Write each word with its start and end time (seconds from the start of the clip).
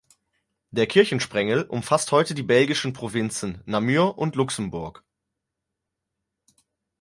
Der 0.71 0.87
Kirchensprengel 0.87 1.61
umfasst 1.61 2.11
heute 2.11 2.33
die 2.33 2.41
belgischen 2.41 2.91
Provinzen 2.91 3.61
Namur 3.67 4.17
und 4.17 4.35
Luxemburg. 4.35 5.03